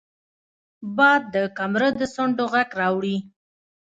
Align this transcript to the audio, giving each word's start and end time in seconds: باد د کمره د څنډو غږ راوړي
باد 0.97 1.21
د 1.33 1.35
کمره 1.57 1.89
د 1.99 2.01
څنډو 2.13 2.45
غږ 2.53 2.69
راوړي 2.79 3.17